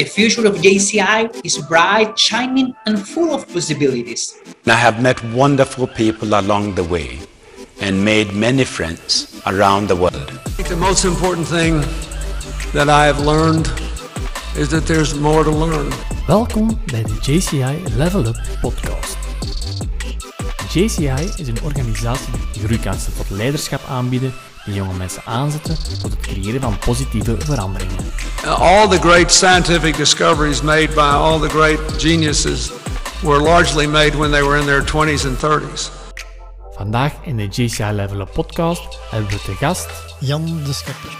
[0.00, 4.34] The future of JCI is bright, shining, and full of possibilities.
[4.66, 7.18] I have met wonderful people along the way
[7.82, 10.30] and made many friends around the world.
[10.46, 11.84] I think the most important thing
[12.72, 13.68] that I have learned
[14.56, 15.92] is that there's more to learn.
[16.26, 19.16] Welkom bij de JCI Level Up podcast.
[20.72, 24.32] JCI is een organisatie die groeikansen tot leiderschap aanbieden
[24.64, 28.04] die jonge mensen aanzetten tot het creëren van positieve veranderingen.
[28.46, 32.70] All the great scientific discoveries made by all the great geniuses
[33.22, 35.90] were largely made when they were in their 20s and 30s.
[36.74, 39.88] Vandaag in de JCI Level Up podcast hebben we te gast
[40.20, 41.18] Jan de Schepper.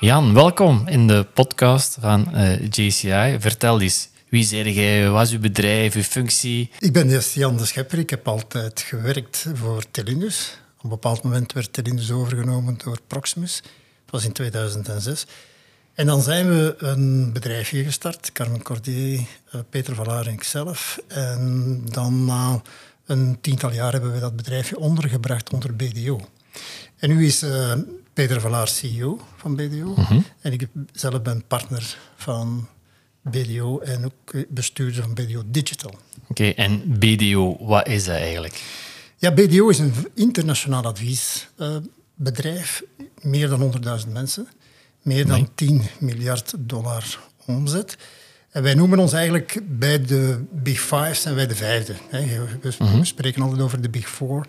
[0.00, 3.36] Jan, welkom in de podcast van eh, JCI.
[3.38, 6.70] Vertel eens, wie zeg jij, wat is uw bedrijf, uw functie?
[6.78, 7.98] Ik ben dus Jan de Schepper.
[7.98, 10.58] Ik heb altijd gewerkt voor Telinus.
[10.76, 13.60] Op een bepaald moment werd Telinus overgenomen door Proximus.
[13.62, 13.70] Dat
[14.10, 15.26] was in 2006.
[15.94, 18.32] En dan zijn we een bedrijfje gestart.
[18.32, 20.98] Carmen Cordier, eh, Peter Valaar en ikzelf.
[21.08, 22.62] En dan na
[23.06, 26.20] een tiental jaar hebben we dat bedrijfje ondergebracht onder BDO.
[26.96, 27.72] En nu is uh,
[28.12, 29.94] Peter Valaar CEO van BDO.
[30.40, 32.68] En ik zelf ben partner van
[33.30, 35.94] BDO en ook bestuurder van BDO Digital.
[36.28, 38.62] Oké, en BDO, wat is dat eigenlijk?
[39.16, 42.82] Ja, BDO is een internationaal adviesbedrijf.
[43.20, 43.72] meer dan
[44.06, 44.48] 100.000 mensen.
[45.02, 47.96] Meer dan 10 miljard dollar omzet.
[48.50, 51.94] En wij noemen ons eigenlijk bij de Big Five zijn wij de vijfde.
[52.10, 52.26] Hè.
[52.60, 54.46] We, we spreken altijd over de Big Four.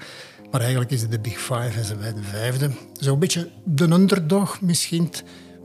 [0.52, 2.72] Maar eigenlijk is het de Big Five en zijn wij de vijfde.
[2.94, 5.12] Zo'n beetje de underdog misschien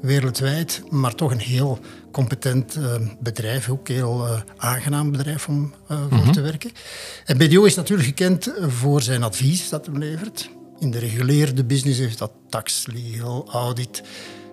[0.02, 1.78] wereldwijd, maar toch een heel
[2.12, 6.32] competent uh, bedrijf, ook heel uh, aangenaam bedrijf om uh, voor mm -hmm.
[6.32, 6.70] te werken.
[7.24, 10.50] En BDO is natuurlijk gekend voor zijn advies dat hij levert.
[10.78, 14.02] In de reguleerde business is dat tax, legal, audit,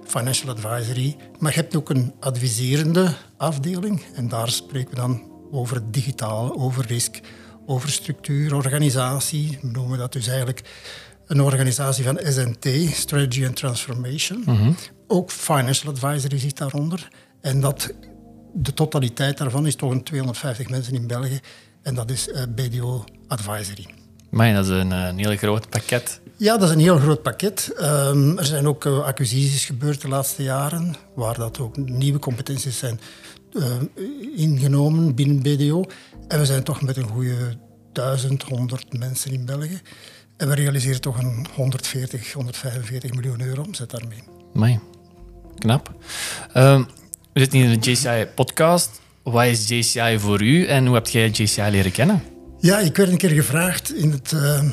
[0.05, 1.15] financial advisory.
[1.39, 6.55] Maar je hebt ook een adviserende afdeling en daar spreken we dan over het digitale,
[6.55, 7.19] over risk,
[7.65, 9.57] over structuur, organisatie.
[9.61, 10.61] We noemen dat dus eigenlijk
[11.29, 14.43] een organisatie van SNT, Strategy and Transformation.
[14.45, 14.75] Mm -hmm.
[15.07, 17.07] Ook financial advisory zit daaronder.
[17.41, 17.93] En dat,
[18.53, 21.39] de totaliteit daarvan is toch een 250 mensen in België.
[21.81, 23.85] En dat is uh, BDO Advisory.
[24.29, 26.21] Maar dat is een, een heel groot pakket.
[26.37, 27.71] Ja, dat is een heel groot pakket.
[27.81, 32.77] Um, er zijn ook uh, acquisities gebeurd de laatste jaren, waar dat ook nieuwe competenties
[32.77, 32.99] zijn
[33.53, 33.65] uh,
[34.35, 35.85] ingenomen binnen BDO.
[36.27, 37.57] En we zijn toch met een goede
[37.91, 39.81] 1100 mensen in België.
[40.39, 44.23] En we realiseren toch een 140, 145 miljoen euro omzet daarmee.
[44.55, 44.79] Amai,
[45.57, 45.93] knap.
[46.57, 46.87] Um,
[47.33, 49.01] we zitten hier in de JCI-podcast.
[49.23, 52.23] Wat is JCI voor u en hoe heb jij JCI leren kennen?
[52.59, 54.63] Ja, ik werd een keer gevraagd in het uh,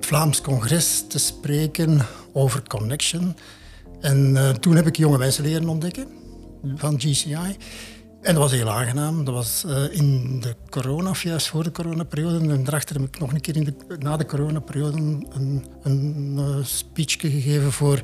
[0.00, 3.36] Vlaams Congres te spreken over Connection.
[4.00, 6.06] En uh, toen heb ik jonge mensen leren ontdekken
[6.76, 7.56] van GCI.
[8.22, 9.24] En dat was heel aangenaam.
[9.24, 12.38] Dat was uh, in de corona, of juist voor de coronaperiode.
[12.38, 16.64] En daarachter heb ik nog een keer in de, na de coronaperiode een, een uh,
[16.64, 18.00] speech gegeven voor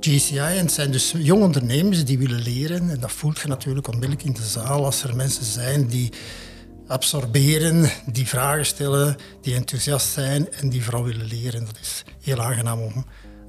[0.00, 0.38] GCI.
[0.38, 2.90] En het zijn dus jonge ondernemers die willen leren.
[2.90, 6.12] En dat voelt je natuurlijk onmiddellijk in de zaal als er mensen zijn die
[6.86, 11.64] absorberen, die vragen stellen, die enthousiast zijn en die vooral willen leren.
[11.64, 13.04] Dat is heel aangenaam om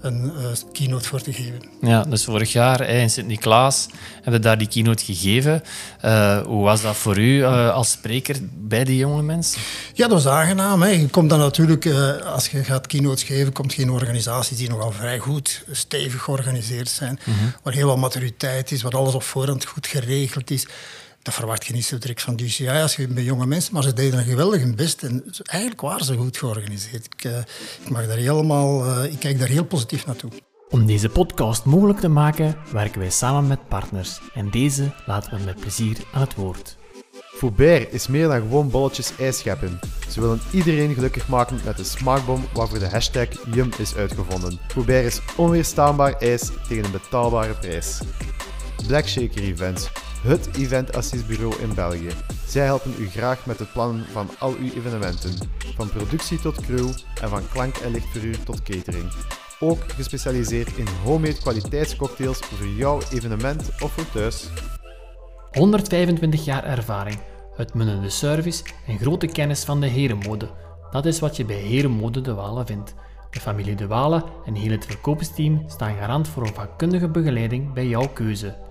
[0.05, 1.61] een uh, keynote voor te geven.
[1.81, 5.63] Ja, dus vorig jaar hè, in Sint-Niklaas hebben we daar die keynote gegeven.
[6.05, 9.61] Uh, hoe was dat voor u uh, als spreker bij die jonge mensen?
[9.93, 10.81] Ja, dat was aangenaam.
[10.81, 10.89] Hè.
[10.89, 11.87] Je komt dan natuurlijk,
[12.25, 17.19] als je gaat keynotes geven, komt geen organisaties die nogal vrij goed, stevig georganiseerd zijn,
[17.25, 17.53] mm -hmm.
[17.63, 20.67] waar heel wat maturiteit is, waar alles op voorhand goed geregeld is.
[21.25, 23.93] Dat verwacht je niet zo direct van DCI als je bij jonge mensen, maar ze
[23.93, 27.05] deden een geweldig hun best en eigenlijk waren ze goed georganiseerd.
[27.05, 27.37] Ik, uh,
[27.83, 30.31] ik, mag daar helemaal, uh, ik kijk daar heel positief naartoe.
[30.69, 35.43] Om deze podcast mogelijk te maken, werken wij samen met partners en deze laten we
[35.43, 36.77] met plezier aan het woord.
[37.35, 39.79] Foubert is meer dan gewoon bolletjes ijs scheppen.
[40.09, 44.59] Ze willen iedereen gelukkig maken met de smaakbom waarvoor de hashtag Yum is uitgevonden.
[44.67, 47.99] Foubert is onweerstaanbaar ijs tegen een betaalbare prijs.
[48.87, 49.89] Black Shaker Events
[50.25, 52.09] het eventassistbureau in België.
[52.47, 55.33] Zij helpen u graag met het plannen van al uw evenementen,
[55.75, 56.89] van productie tot crew
[57.21, 59.11] en van klank- en lichtverhuur tot catering.
[59.59, 64.49] Ook gespecialiseerd in homemade kwaliteitscocktails voor jouw evenement of voor thuis.
[65.51, 67.19] 125 jaar ervaring,
[67.57, 70.49] uitmunnende service en grote kennis van de herenmode.
[70.91, 72.93] Dat is wat je bij Herenmode De Walen vindt.
[73.29, 77.87] De familie De Walen en heel het verkoopsteam staan garant voor een vakkundige begeleiding bij
[77.87, 78.64] jouw keuze.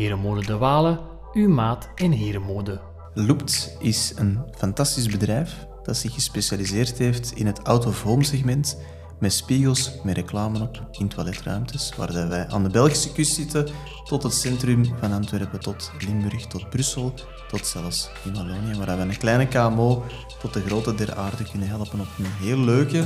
[0.00, 0.98] Herenmode De Walen,
[1.32, 2.80] uw maat in herenmode.
[3.14, 8.78] Loopt is een fantastisch bedrijf dat zich gespecialiseerd heeft in het out-of-home segment
[9.18, 13.68] met spiegels, met reclame op in toiletruimtes, waar wij aan de Belgische kust zitten,
[14.04, 17.14] tot het centrum van Antwerpen, tot Limburg, tot Brussel,
[17.48, 20.04] tot zelfs in Wallonië, waar we een kleine KMO
[20.38, 22.98] tot de grote der aarde kunnen helpen op een heel leuke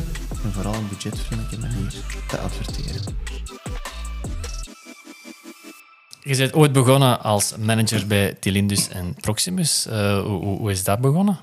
[0.45, 1.95] en vooral een budgetvriendelijke manier
[2.29, 3.03] te adverteren.
[6.25, 9.87] Je bent ooit begonnen als manager bij Tilindus en Proximus.
[9.87, 11.39] Uh, hoe, hoe, is dat begonnen?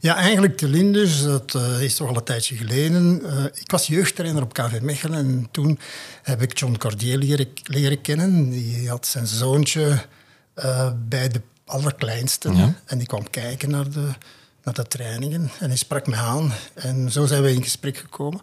[0.00, 3.20] Ja, eigenlijk Tilindus, dat uh, is toch al een tijdje geleden.
[3.22, 5.78] Uh, ik was jeugdtrainer op KV Mechelen en toen
[6.22, 8.50] heb ik John Cordier leren, leren kennen.
[8.50, 10.04] Die had zijn zoontje
[11.08, 12.74] bij de allerkleinste ja.
[12.86, 14.08] en die kwam kijken naar de,
[14.62, 16.52] naar de trainingen en hij sprak me aan.
[16.74, 18.40] En zo zijn we in gesprek gekomen.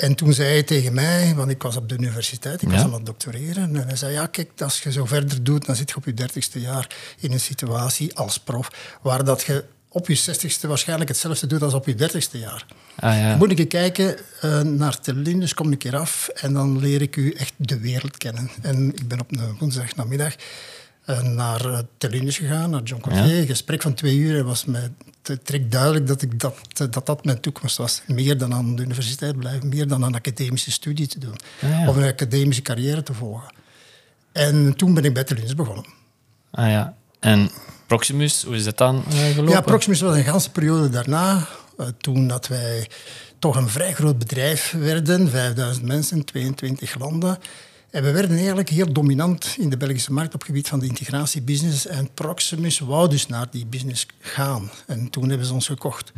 [0.00, 2.92] En toen zei hij tegen mij, want ik was op de universiteit, ik was aan
[2.92, 3.76] het doctoreren.
[3.76, 6.14] En hij zei, ja kijk, als je zo verder doet, dan zit je op je
[6.14, 6.86] dertigste jaar
[7.18, 11.74] in een situatie als prof, waar dat je op je zestigste waarschijnlijk hetzelfde doet als
[11.74, 12.66] op je dertigste jaar.
[12.96, 13.36] Ah, ja.
[13.36, 17.32] Moet ik kijken uh, naar Telindus, kom een keer af en dan leer ik u
[17.32, 18.50] echt de wereld kennen.
[18.62, 20.34] En ik ben op een woensdag namiddag
[21.06, 23.38] uh, naar uh, Telindus gegaan, naar John Cordier.
[23.38, 24.44] Een gesprek van twee uur.
[24.44, 24.90] was mij
[25.22, 26.56] trek duidelijk dat, ik dat,
[26.90, 28.02] dat dat mijn toekomst was.
[28.06, 31.36] Meer dan aan de universiteit blijven, meer dan een academische studie te doen.
[31.62, 33.54] Ah, of een academische carrière te volgen.
[34.32, 35.84] En toen ben ik bij Telindus begonnen.
[36.50, 36.94] Ah ja.
[37.20, 37.50] En
[37.86, 39.52] Proximus, hoe is dat dan uh, gelopen?
[39.52, 41.46] Ja, Proximus was een ganse periode daarna.
[41.78, 42.88] Uh, toen dat wij
[43.38, 45.30] toch een vrij groot bedrijf werden.
[45.30, 47.38] 5000 mensen, 22 landen.
[47.90, 50.86] En we werden eigenlijk heel dominant in de Belgische markt op het gebied van de
[50.86, 51.86] integratiebusiness.
[51.86, 54.70] En Proximus wou dus naar die business gaan.
[54.86, 56.12] En toen hebben ze ons gekocht.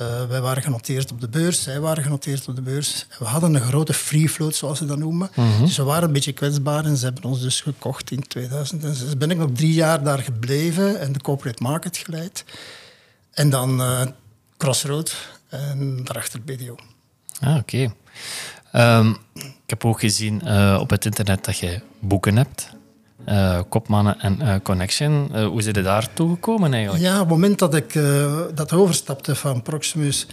[0.00, 3.06] Uh, wij waren genoteerd op de beurs, zij waren genoteerd op de beurs.
[3.18, 5.30] we hadden een grote free float, zoals ze dat noemen.
[5.34, 5.64] Mhm.
[5.64, 9.16] Dus we waren een beetje kwetsbaar en ze hebben ons dus gekocht in 2006.
[9.16, 12.44] Ben ik nog drie jaar daar gebleven en de corporate market geleid.
[13.30, 14.02] En dan uh,
[14.56, 15.16] Crossroad
[15.48, 16.76] en daarachter BDO.
[17.40, 17.92] Ah, oké.
[18.74, 22.68] Ehm, ik heb ook gezien uh, op het internet dat je boeken hebt.
[23.28, 25.38] Uh, Kopmannen en uh, Connection.
[25.44, 27.04] hoe is je daartoe gekomen eigenlijk?
[27.04, 27.98] Ja, op het moment dat ik
[28.54, 30.26] dat overstapte van Proximus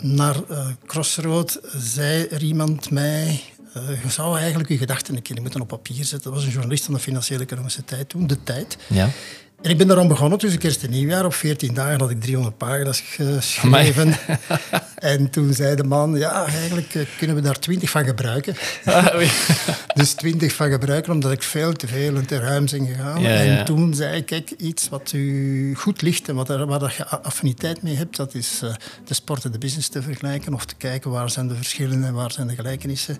[0.00, 0.36] naar
[0.86, 3.40] Crossroad, zei er iemand mij...
[4.02, 6.22] je zou eigenlijk je gedachten een keer moeten op papier zetten.
[6.22, 8.76] Dat was een journalist van de Financiële Economische Tijd toen, De Tijd.
[8.88, 9.08] Ja.
[9.64, 11.24] En ik ben daarom begonnen tussen kerst en nieuwjaar.
[11.24, 14.14] Op 14 dagen had ik 300 pagina's geschreven.
[15.12, 18.56] en toen zei de man, ja, eigenlijk eh, kunnen we daar 20 van gebruiken.
[18.84, 19.20] Ah,
[19.94, 23.24] dus 20 van gebruiken, omdat ik veel te veel en te ruim gegaan.
[23.24, 27.06] en toen zei ik, kijk, iets wat u goed ligt en wat er, waar je
[27.06, 28.74] affiniteit mee hebt, dat is uh,
[29.04, 32.14] de sport en de business te vergelijken of te kijken waar zijn de verschillen en
[32.14, 33.18] waar zijn de gelijkenissen.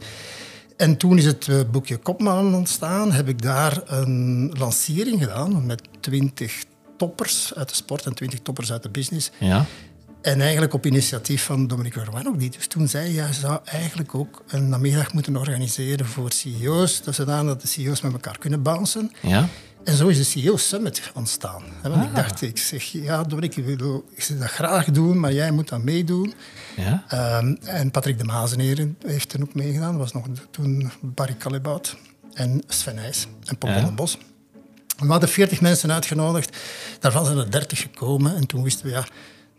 [0.76, 3.12] En toen is het eh, boekje Kopman ontstaan.
[3.12, 6.65] Heb ik daar een lancering gedaan met twintig
[6.97, 9.31] toppers uit de sport en twintig toppers uit de business.
[9.38, 9.67] Ja.
[10.23, 12.50] En eigenlijk op initiatief van Dominique Verwan ook die.
[12.50, 17.47] Dus toen zei hij, ja, zou eigenlijk ook een namiddag moeten organiseren voor CEO's, zodat
[17.47, 19.12] dat de CEO's met elkaar kunnen bouncen.
[19.23, 19.49] Ja.
[19.84, 21.62] En zo is de CEO Summit ontstaan.
[21.82, 22.14] Want ik ah.
[22.14, 24.04] dacht, ik zeg, ja, Dominique, ik wil
[24.38, 26.34] dat graag doen, maar jij moet dat meedoen.
[26.76, 27.38] Ja.
[27.38, 29.90] Um, en Patrick de Mazeneren heeft er ook meegedaan.
[29.90, 31.96] Dat was nog toen Barry Callebaut
[32.34, 33.90] en Sven Nijs en Paul ja.
[33.90, 34.19] Bos.
[34.98, 36.56] We hadden 40 mensen uitgenodigd.
[37.00, 38.36] Daarvan zijn er 30 gekomen.
[38.36, 39.04] En toen wisten we, ja,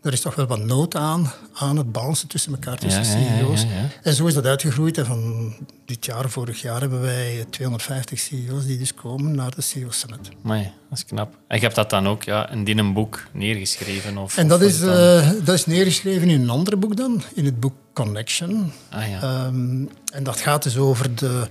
[0.05, 3.61] er is toch wel wat nood aan, aan het balancen tussen elkaar, tussen CEO's.
[3.61, 4.97] Ja, ja, en zo is dat uitgegroeid.
[4.97, 5.53] En van
[5.85, 10.29] dit jaar, vorig jaar, hebben wij 250 CEO's die dus komen naar de CEO Summit.
[10.41, 11.37] Nee, dat is knap.
[11.47, 14.17] En je hebt dat dan ook ja, in een boek neergeschreven?
[14.17, 17.59] Of, en dat, is, uh, dat is neergeschreven in een ander boek dan, in het
[17.59, 18.71] boek Connection.
[18.89, 19.45] Ah, ja.
[19.45, 21.47] Um, en dat gaat dus over de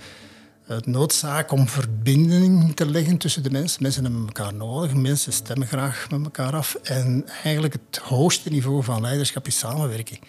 [0.66, 3.82] het noodzaak om verbinding te leggen tussen de mensen.
[3.82, 6.74] Mensen hebben elkaar nodig, mensen stemmen graag met elkaar af.
[6.82, 10.20] En eigenlijk het hoogste niveau van leiderschap is samenwerking.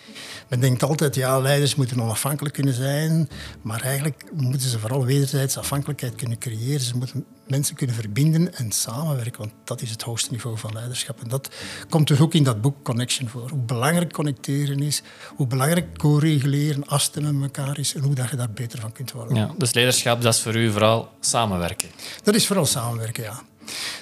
[0.49, 3.29] Men denkt altijd, ja, leiders moeten onafhankelijk kunnen zijn,
[3.61, 6.81] maar eigenlijk moeten ze vooral wederzijds afhankelijkheid kunnen creëren.
[6.81, 11.21] Ze moeten mensen kunnen verbinden en samenwerken, want dat is het hoogste niveau van leiderschap.
[11.21, 11.49] En dat
[11.89, 13.49] komt dus ook in dat boek Connection voor.
[13.49, 15.01] Hoe belangrijk connecteren is,
[15.35, 19.11] hoe belangrijk co-reguleren, afstemmen met elkaar is en hoe dat je daar beter van kunt
[19.11, 19.35] worden.
[19.35, 21.89] Ja, dus leiderschap, dat is voor u vooral samenwerken?
[22.24, 23.41] Dat is vooral samenwerken, ja.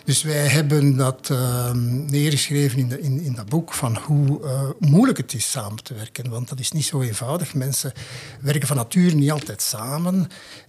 [0.06, 1.72] Dus wij hebben dat uh,
[2.08, 5.94] neergeschreven in, de, in, in, dat boek van hoe uh, moeilijk het is samen te
[5.94, 6.30] werken.
[6.30, 7.54] Want dat is niet zo eenvoudig.
[7.54, 7.94] Mensen
[8.42, 10.28] werken van nature niet altijd samen.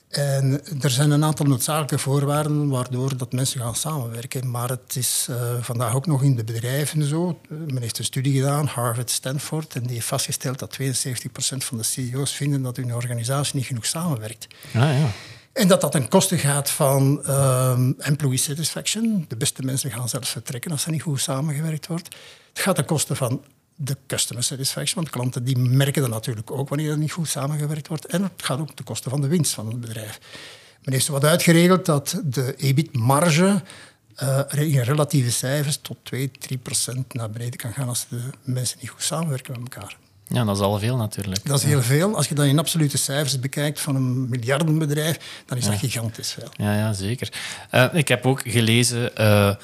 [0.09, 4.51] En er zijn een aantal noodzakelijke voorwaarden waardoor dat mensen gaan samenwerken.
[4.51, 7.41] Maar het is uh, vandaag ook nog in de bedrijven zo.
[7.49, 10.87] Men heeft een studie gedaan, Harvard, Stanford, en die heeft vastgesteld dat 72%
[11.57, 14.47] van de CEO's vinden dat hun organisatie niet genoeg samenwerkt.
[14.75, 15.11] Ah, ja.
[15.55, 19.25] En dat dat ten koste gaat van uh, employee satisfaction.
[19.29, 22.17] De beste mensen gaan zelfs vertrekken als er niet goed samengewerkt wordt.
[22.53, 23.45] Het gaat ten koste van
[23.75, 27.89] de customer satisfaction, want klanten die merken dat natuurlijk ook wanneer er niet goed samengewerkt
[27.89, 28.07] wordt.
[28.07, 30.21] En het gaat ook ten koste van de winst van het bedrijf.
[30.83, 33.63] Men heeft wat uitgeregeld dat de EBIT-marge
[34.23, 38.79] uh, in relatieve cijfers tot 2, 3 procent naar beneden kan gaan als de mensen
[38.81, 39.97] niet goed samenwerken met elkaar.
[40.28, 41.47] Ja, dat is al veel natuurlijk.
[41.47, 42.16] Dat is heel veel.
[42.16, 46.49] Als je dat in absolute cijfers bekijkt van een miljardenbedrijf, dan is dat gigantisch veel.
[46.57, 47.33] Ja, ja zeker.
[47.73, 49.54] Uh, ik heb ook gelezen uh,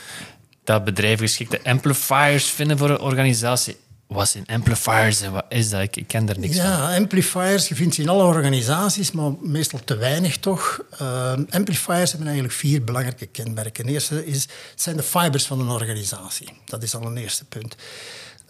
[0.65, 3.77] dat bedrijven geschikte amplifiers vinden voor een organisatie.
[4.07, 5.97] Wat zijn amplifiers en wat is dat?
[5.97, 6.91] Ik, ken er niks ja, van.
[6.91, 10.81] Ja, amplifiers, je vindt ze in alle organisaties, maar meestal te weinig toch.
[11.03, 13.87] Uh, amplifiers hebben eigenlijk vier belangrijke kenmerken.
[13.87, 16.49] De eerste is, het zijn de fibers van een organisatie.
[16.65, 17.77] Dat is al een eerste punt.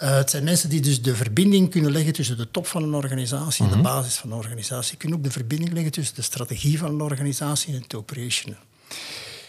[0.02, 2.94] Uh, het zijn mensen die dus de verbinding kunnen leggen tussen de top van een
[2.94, 4.96] organisatie en de basis van een organisatie.
[4.96, 8.56] Kunnen ook de verbinding leggen tussen de strategie van een organisatie en het operation.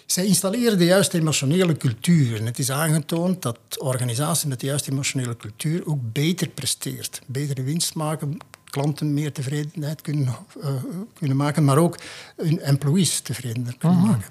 [0.05, 2.39] Zij installeren de juiste emotionele cultuur.
[2.39, 7.21] En het is aangetoond dat organisaties met de juiste emotionele cultuur ook beter presteert.
[7.25, 10.69] Betere winst maken, klanten meer tevredenheid kunnen, uh,
[11.13, 11.97] kunnen maken, maar ook
[12.35, 14.29] hun employees tevredener kunnen maken.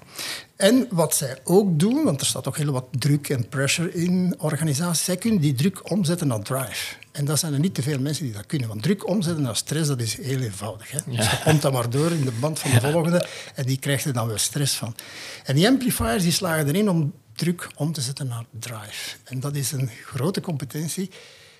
[0.61, 4.35] En wat zij ook doen, want er staat ook heel wat druk en pressure in
[4.37, 6.95] organisaties, zij kunnen die druk omzetten naar drive.
[7.11, 8.67] En dat zijn er niet te veel mensen die dat kunnen.
[8.67, 10.91] Want druk omzetten naar stress, dat is heel eenvoudig.
[10.91, 10.97] Hè?
[11.05, 11.17] Ja.
[11.17, 14.05] Dus je komt dan maar door in de band van de volgende en die krijgt
[14.05, 14.95] er dan wel stress van.
[15.43, 19.17] En die amplifiers die slagen erin om druk om te zetten naar drive.
[19.23, 21.09] En dat is een grote competentie.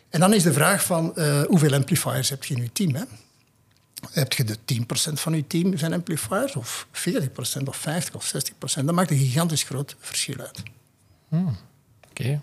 [0.10, 2.96] En dan is de vraag van uh, hoeveel amplifiers heb je in je team?
[2.96, 3.04] Hè?
[4.12, 8.34] Heb je de 10% van je team zijn amplifiers, of 40% of 50 of
[8.82, 8.86] 60%?
[8.86, 10.64] Dat maakt een gigantisch groot verschil uit.
[11.30, 11.58] Hmm.
[12.10, 12.42] Oké.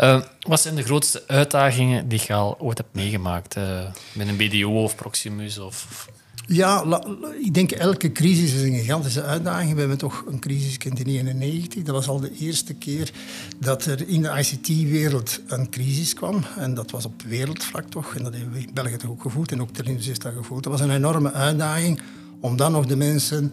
[0.00, 4.36] Uh, wat zijn de grootste uitdagingen die je al ooit hebt meegemaakt uh, met een
[4.36, 5.58] BDO of Proximus?
[5.58, 6.08] Of,
[6.46, 7.00] ja,
[7.42, 9.72] ik denk elke crisis is een gigantische uitdaging.
[9.72, 11.82] We hebben toch een crisis gekend in 1991.
[11.82, 13.12] Dat was al de eerste keer
[13.58, 16.44] dat er in de ICT-wereld een crisis kwam.
[16.56, 18.14] En dat was op wereldvlak toch.
[18.14, 19.52] En dat hebben we in België toch ook gevoeld.
[19.52, 20.62] En ook Telinus heeft dat gevoeld.
[20.62, 22.00] Dat was een enorme uitdaging
[22.40, 23.52] om dan nog de mensen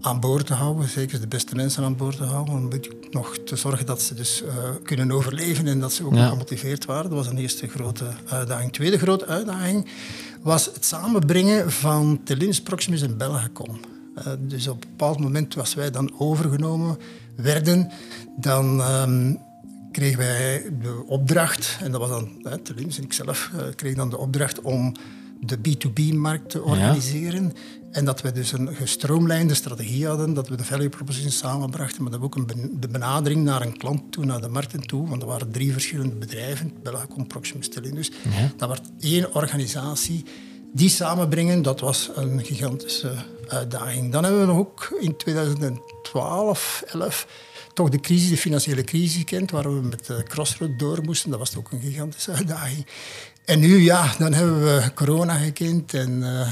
[0.00, 2.70] aan boord te houden, zeker de beste mensen aan boord te houden, om
[3.10, 4.52] nog te zorgen dat ze dus uh,
[4.82, 6.28] kunnen overleven en dat ze ook ja.
[6.28, 7.10] gemotiveerd waren.
[7.10, 8.72] Dat was een eerste grote uitdaging.
[8.72, 9.86] Tweede grote uitdaging
[10.48, 13.80] was het samenbrengen van Telins, Proximus en Belgacom.
[14.18, 16.98] Uh, dus op een bepaald moment, als wij dan overgenomen
[17.36, 17.90] werden,
[18.36, 19.38] dan um,
[19.92, 24.10] kregen wij de opdracht, en dat was dan uh, Telins en ikzelf, uh, kregen dan
[24.10, 24.94] de opdracht om
[25.40, 27.44] de B2B-markt te organiseren.
[27.44, 27.60] Ja.
[27.90, 32.10] En dat we dus een gestroomlijnde strategie hadden, dat we de value proposition samenbrachten, maar
[32.10, 35.22] dat we ook een de benadering naar een klant toe, naar de markten toe, want
[35.22, 38.10] er waren drie verschillende bedrijven, Belgacom, Proximus, Telindus.
[38.30, 38.52] Ja.
[38.56, 40.24] Dat was één organisatie.
[40.72, 43.12] Die samenbrengen, dat was een gigantische
[43.48, 44.12] uitdaging.
[44.12, 47.26] Dan hebben we nog ook in 2012, 11
[47.74, 51.30] toch de crisis, de financiële crisis gekend, waar we met de Crossroad door moesten.
[51.30, 52.86] Dat was ook een gigantische uitdaging.
[53.48, 56.48] En nu, ja, dan hebben we corona gekend en uh,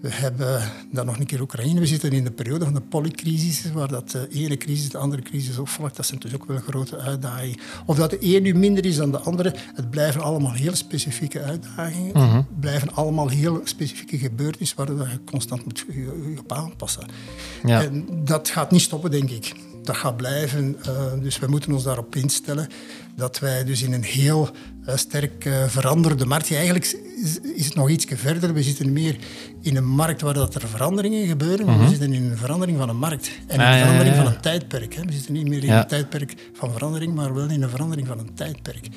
[0.00, 1.80] we hebben dan nog een keer Oekraïne.
[1.80, 5.22] We zitten in de periode van de polycrisis, waar dat de ene crisis de andere
[5.22, 5.96] crisis opvolgt.
[5.96, 7.58] Dat zijn dus ook wel grote uitdagingen.
[7.86, 11.42] Of dat de ene nu minder is dan de andere, het blijven allemaal heel specifieke
[11.42, 12.12] uitdagingen.
[12.12, 12.36] Mhm.
[12.36, 17.06] Het blijven allemaal heel specifieke gebeurtenissen waar je constant moet je op aanpassen.
[17.64, 17.82] Ja.
[17.82, 19.54] En dat gaat niet stoppen, denk ik.
[19.82, 20.76] Dat gaat blijven.
[20.86, 22.68] Uh, dus we moeten ons daarop instellen
[23.16, 24.50] dat wij dus in een heel
[24.86, 26.52] sterk uh, veranderde markt...
[26.52, 26.96] Eigenlijk
[27.56, 28.54] is, het nog iets verder.
[28.54, 29.16] We zitten meer
[29.60, 31.66] in een markt waar dat er veranderingen gebeuren.
[31.66, 33.30] Maar we zitten in een verandering van een markt.
[33.46, 34.26] En in Ah, een verandering ja, ja.
[34.26, 34.94] van een tijdperk.
[34.94, 35.02] Hè.
[35.02, 38.18] We zitten niet meer in een tijdperk van verandering, maar wel in een verandering van
[38.18, 38.88] een tijdperk.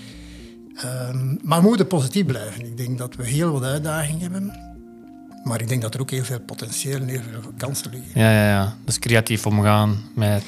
[0.76, 2.66] Ehm, maar we moeten positief blijven.
[2.66, 4.74] Ik denk dat we heel wat uitdagingen hebben.
[5.44, 8.22] Maar ik denk dat er ook heel veel potentieel en heel veel kansen liggen.
[8.22, 8.78] Ja, ja, ja.
[8.86, 10.44] Dus creatief omgaan met...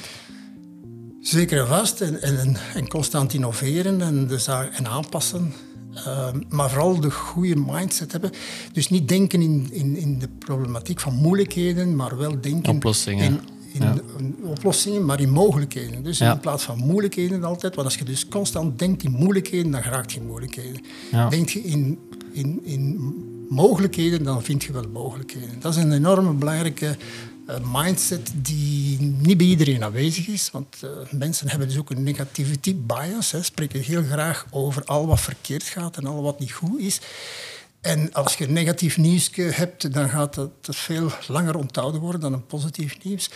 [1.26, 2.00] Zeker en vast.
[2.00, 5.52] En, en, en constant innoveren en, zaak, en aanpassen.
[5.94, 8.30] Ehm, maar vooral de goede mindset hebben.
[8.72, 13.24] Dus niet denken in, in, in de problematiek van moeilijkheden, maar wel denken Oplossingen.
[13.24, 13.40] in,
[13.72, 13.92] in Ja.
[13.92, 14.02] de-
[14.44, 16.02] oplossingen, maar in mogelijkheden.
[16.02, 16.32] Dus Ja.
[16.32, 17.74] in plaats van moeilijkheden altijd.
[17.74, 20.80] Want als je dus constant denkt in moeilijkheden, dan raakt je in moeilijkheden.
[21.12, 21.28] Ja.
[21.28, 21.98] Denk je in,
[22.32, 23.14] in, in
[23.48, 25.60] mogelijkheden, dan vind je wel mogelijkheden.
[25.60, 26.96] Dat is een enorme belangrijke
[27.72, 30.50] mindset die niet bij iedereen aanwezig is.
[30.50, 33.30] Want eh, mensen hebben dus ook een negativity bias.
[33.30, 37.00] Hè, spreken heel graag over al wat verkeerd gaat en al wat niet goed is.
[37.80, 42.32] En als je negatief nieuws hebt, dan gaat dat, dat veel langer onthouden worden dan
[42.32, 43.30] een positief nieuws.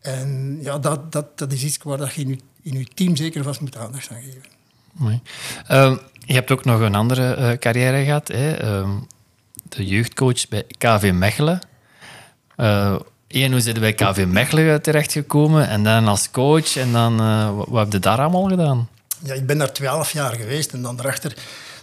[0.00, 3.16] En ja, dat, dat, dat is iets waar dat je in je, in je team
[3.16, 4.42] zeker vast moet aandacht aan geven.
[4.92, 5.20] Mooi.
[5.66, 5.96] Ehm,
[6.26, 8.28] je hebt ook nog een andere eh, carrière gehad.
[8.28, 8.52] Hè?
[8.52, 8.90] Ehm,
[9.68, 11.60] de jeugdcoach bij KV Mechelen.
[13.28, 15.68] Eh Eén, hoe zit je bij KV Mechelen terechtgekomen?
[15.68, 16.76] En dan als coach.
[16.76, 18.88] En dan, eh, wat, heb je daar allemaal gedaan?
[19.24, 21.36] Ja, ik ben daar twaalf jaar geweest en dan daarachter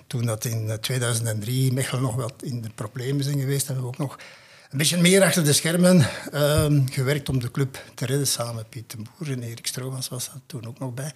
[0.08, 3.98] Toen dat in 2003 Mechelen nog wat in de problemen zijn geweest, hebben we ook
[3.98, 4.18] nog
[4.72, 8.92] een beetje meer achter de schermen ehm, gewerkt om de club te redden samen Piet
[8.92, 11.12] de Boer en Erik Stroomans was er toen ook nog bij.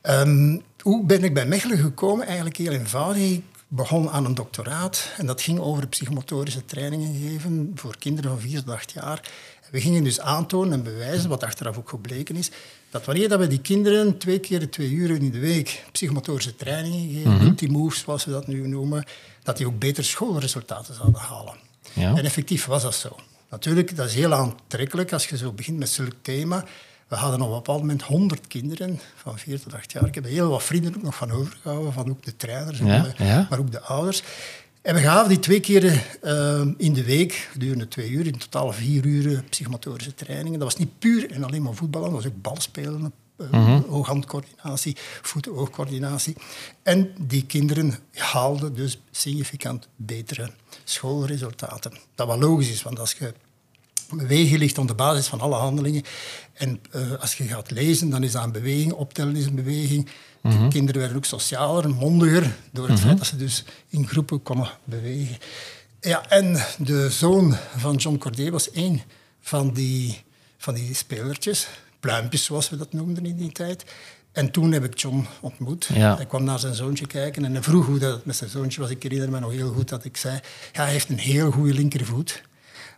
[0.00, 2.26] Ehm, hoe ben ik bij Mechelen gekomen?
[2.26, 3.30] Eigenlijk heel eenvoudig.
[3.30, 8.40] Ik begon aan een doctoraat en dat ging over psychomotorische trainingen geven voor kinderen van
[8.40, 9.20] 4 tot 8 jaar.
[9.70, 12.50] We gingen dus aantonen en bewijzen, wat achteraf ook gebleken is,
[12.90, 17.14] dat wanneer dat we die kinderen twee keer twee uur in de week psychomotorische trainingen
[17.14, 19.04] geven, mm multimoves zoals we dat nu noemen,
[19.42, 21.56] dat die ook beter schoolresultaten zouden halen.
[21.92, 22.16] Ja.
[22.16, 23.16] En effectief was dat zo.
[23.50, 26.64] Natuurlijk, dat is heel aantrekkelijk als je zo begint met zulk thema.
[27.12, 30.06] We hadden op een bepaald moment 100 kinderen van 4 tot 8 jaar.
[30.06, 33.58] Ik heb er heel wat vrienden ook nog van overgehouden, van ook de trainers, maar
[33.58, 34.22] ook de ouders.
[34.82, 35.84] En we gaven die twee keer
[36.22, 40.58] uh, in de week, gedurende twee uur, in totaal vier uur psychomotorische trainingen.
[40.58, 44.96] Dat was niet puur en alleen maar voetballen, dat was ook balspelen, uh, mm ooghandcoördinatie,
[45.22, 46.36] voet-oogcoördinatie.
[46.82, 50.50] En die kinderen haalden dus significant betere
[50.84, 51.92] schoolresultaten.
[52.14, 53.34] Dat wat logisch is, want als je
[54.16, 56.02] bewegen ligt op de basis van alle handelingen.
[56.52, 58.92] En uh, als je gaat lezen, dan is dat een beweging.
[58.92, 60.08] Optellen is een beweging.
[60.42, 60.68] De mhm.
[60.68, 64.70] kinderen werden ook socialer, mondiger, door het mm feit dat ze dus in groepen konden
[64.84, 65.36] bewegen.
[66.00, 69.02] Ja, en de zoon van John Corday was één
[69.40, 70.22] van die,
[70.58, 71.68] van die spelertjes.
[72.00, 73.84] Pluimpjes, zoals we dat noemden in die tijd.
[74.32, 75.88] En toen heb ik John ontmoet.
[75.94, 76.16] Ja.
[76.16, 78.90] Hij kwam naar zijn zoontje kijken en hij vroeg hoe dat met zijn zoontje was.
[78.90, 80.40] Ik herinner me nog heel goed dat ik zei...
[80.72, 82.42] Ja, hij heeft een heel goede linkervoet.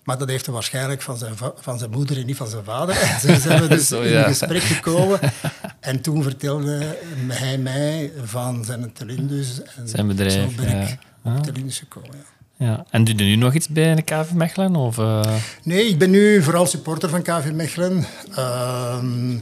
[0.04, 2.96] Maar dat heeft hij waarschijnlijk van zijn, van zijn moeder en niet van zijn vader.
[3.12, 5.20] En zo zijn we dus in een gesprek gekomen.
[5.80, 6.96] En toen vertelde
[7.28, 9.62] hij mij van zijn Telindus.
[9.76, 10.32] En zijn bedrijf.
[10.32, 11.36] Zo ben ik ja.
[11.36, 12.34] op Telindus gekomen, ja.
[12.56, 12.84] Ja.
[12.90, 14.76] En doe je nu nog iets bij de KV Mechelen?
[14.76, 15.34] Of, uh...
[15.62, 18.04] Nee, ik ben nu vooral supporter van KV Mechelen.
[18.34, 19.38] Ehm,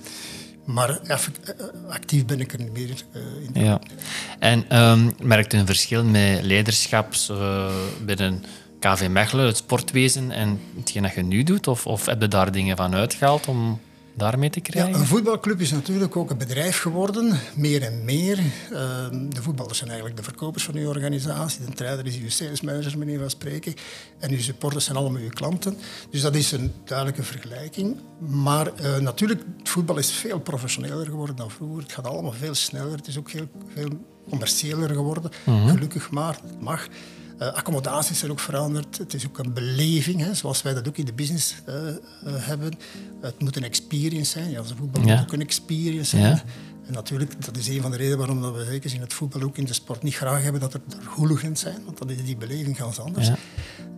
[0.64, 1.00] maar
[1.88, 2.88] actief ben ik er niet meer
[3.52, 3.64] in.
[3.64, 3.80] Ja.
[4.38, 7.70] En um, merkt u een verschil met leiderschaps uh,
[8.04, 8.44] binnen
[8.82, 11.66] KV Mechelen, het sportwezen en hetgeen dat je nu doet?
[11.66, 13.80] Of, of heb je daar dingen van uitgehaald om
[14.14, 14.92] daarmee te krijgen?
[14.92, 18.38] Ja, een voetbalclub is natuurlijk ook een bedrijf geworden, meer en meer.
[18.72, 21.64] Ehm, de voetballers zijn eigenlijk de verkopers van uw organisatie.
[21.64, 23.74] De trainer is uw salesmanager, meneer van spreken.
[24.18, 25.76] En uw supporters zijn allemaal uw klanten.
[26.10, 27.96] Dus dat is een duidelijke vergelijking.
[28.18, 31.82] Maar uh, natuurlijk, het voetbal is veel professioneler geworden dan vroeger.
[31.82, 32.96] Het gaat allemaal veel sneller.
[32.96, 33.88] Het is ook heel, veel
[34.28, 35.30] commerciëler geworden.
[35.44, 35.68] Mhm.
[35.68, 36.88] Gelukkig maar, het mag.
[37.40, 38.98] Uh, accommodaties zijn ook veranderd.
[38.98, 41.92] Het is ook een beleving, hè, zoals wij dat ook in de business uh, uh,
[42.22, 42.72] hebben.
[43.20, 44.50] Het moet een experience zijn.
[44.50, 46.22] Ja, de voetbal moet ook een experience zijn.
[46.22, 46.42] Ja.
[46.86, 49.56] En natuurlijk, dat is een van de redenen waarom we zeker in het voetbal ook
[49.56, 52.76] in de sport niet graag hebben dat er, hooligans zijn, want dan is die beleving
[52.76, 53.26] ganz anders.
[53.26, 53.36] Ja.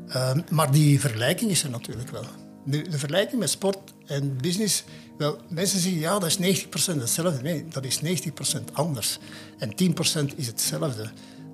[0.08, 2.24] Ehm, maar die vergelijking is er natuurlijk wel.
[2.64, 4.84] De, de, vergelijking met sport en business,
[5.18, 6.66] wel, mensen zeggen ja, dat is 90%
[6.98, 7.42] hetzelfde.
[7.42, 9.18] Nee, dat is 90% anders.
[9.58, 11.10] En 10% is hetzelfde.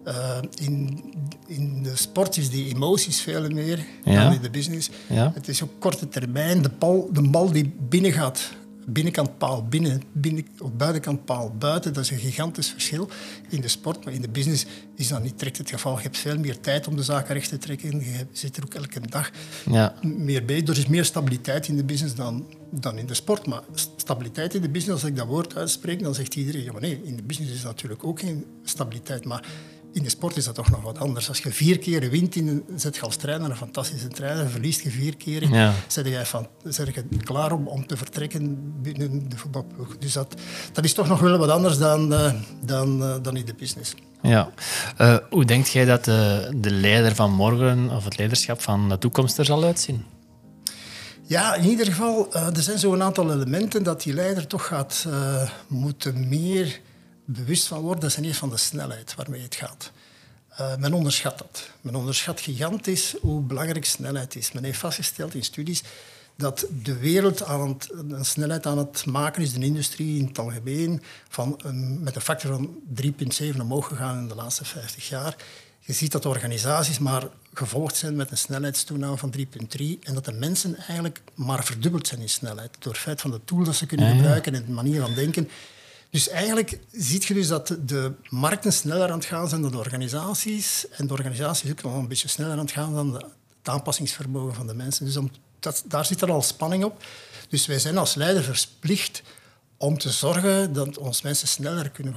[0.07, 1.01] Uh, in,
[1.47, 4.91] in de sport is die emoties veel meer dan in de business.
[5.09, 5.33] Ja.
[5.35, 6.63] Het is op korte termijn.
[6.63, 8.51] De bal, de bal die binnen gaat,
[8.87, 13.09] binnenkant paal binnen, binnen, op buitenkant paal buiten, dat is een gigantisch verschil
[13.49, 14.05] in de sport.
[14.05, 15.97] Maar in de business is dat niet direct het geval.
[15.97, 18.01] Je hebt veel meer tijd om de zaken recht te trekken.
[18.01, 19.31] Je zit er ook elke dag
[19.71, 19.95] ja.
[20.03, 20.63] meer bij.
[20.63, 23.47] Er is meer stabiliteit in de business dan, dan in de sport.
[23.47, 23.63] Maar
[23.97, 27.01] stabiliteit in de business, als ik dat woord uitspreek, dan zegt iedereen, ja maar nee,
[27.05, 29.25] in de business is natuurlijk ook geen stabiliteit.
[29.25, 29.45] Maar
[29.92, 31.29] in de sport is dat toch nog wat anders.
[31.29, 34.90] Als je vier keer wint, in zet je als trainer een fantastische trainer, verliest je
[34.90, 35.72] vier keer, ja.
[35.87, 39.98] zet, je van, zet je klaar om, om te vertrekken binnen de voetbalploeg.
[39.98, 40.35] Dus dat,
[40.72, 42.33] dat is toch nog wel wat anders dan, uh,
[42.64, 43.94] dan, uh, dan in de business.
[44.22, 44.50] Ja.
[45.00, 48.98] Uh, hoe denkt jij dat de, de leider van morgen, of het leiderschap van de
[48.98, 50.05] toekomst er zal uitzien?
[51.22, 55.07] Ja, in ieder geval, er zijn zo'n aantal elementen dat die leider toch gaat
[55.66, 56.81] moeten meer
[57.33, 59.93] bewust van worden, dat is eerst van de snelheid waarmee het gaat.
[60.61, 61.71] Uh, men onderschat dat.
[61.81, 64.53] Men onderschat gigantisch hoe belangrijk snelheid is.
[64.53, 65.83] Men heeft vastgesteld in studies
[66.37, 70.38] dat de wereld aan het, een snelheid aan het maken is, de industrie in het
[70.38, 75.37] algemeen, van een, met een factor van 3,7 omhoog gegaan in de laatste 50 jaar.
[75.81, 79.45] Je ziet dat organisaties maar gevolgd zijn met een snelheidstoename van 3,3
[80.03, 83.40] en dat de mensen eigenlijk maar verdubbeld zijn in snelheid door het feit van de
[83.45, 85.49] tools dat ze kunnen gebruiken en de manier van denken.
[86.11, 89.79] Dus eigenlijk zie je dus dat de markten sneller aan het gaan zijn dan de
[89.79, 90.88] organisaties.
[90.88, 93.25] En de organisaties ook nog een beetje sneller aan het gaan dan het
[93.62, 95.05] aanpassingsvermogen van de mensen.
[95.05, 95.31] Dus om,
[95.85, 97.05] daar zit er al spanning op.
[97.49, 99.23] Dus wij zijn als leider verplicht
[99.77, 102.16] om te zorgen dat onze mensen sneller kunnen,